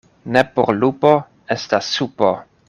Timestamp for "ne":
0.37-0.41